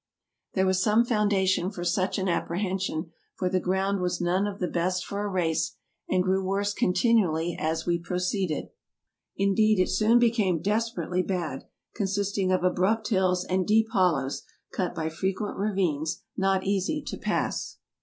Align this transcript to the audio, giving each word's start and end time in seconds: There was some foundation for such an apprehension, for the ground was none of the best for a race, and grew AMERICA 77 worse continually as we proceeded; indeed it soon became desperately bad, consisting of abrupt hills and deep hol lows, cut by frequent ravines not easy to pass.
There 0.55 0.65
was 0.65 0.81
some 0.81 1.05
foundation 1.05 1.69
for 1.69 1.83
such 1.83 2.17
an 2.17 2.27
apprehension, 2.27 3.11
for 3.35 3.49
the 3.49 3.59
ground 3.59 3.99
was 4.01 4.19
none 4.19 4.47
of 4.47 4.57
the 4.57 4.67
best 4.67 5.05
for 5.05 5.23
a 5.23 5.27
race, 5.29 5.75
and 6.09 6.23
grew 6.23 6.41
AMERICA 6.41 6.69
77 6.69 6.69
worse 6.73 6.73
continually 7.53 7.57
as 7.59 7.85
we 7.85 7.99
proceeded; 7.99 8.69
indeed 9.37 9.77
it 9.79 9.91
soon 9.91 10.17
became 10.17 10.59
desperately 10.59 11.21
bad, 11.21 11.67
consisting 11.93 12.51
of 12.51 12.63
abrupt 12.63 13.09
hills 13.09 13.45
and 13.45 13.67
deep 13.67 13.89
hol 13.91 14.13
lows, 14.13 14.41
cut 14.71 14.95
by 14.95 15.07
frequent 15.07 15.55
ravines 15.59 16.23
not 16.35 16.63
easy 16.63 17.03
to 17.05 17.17
pass. 17.19 17.77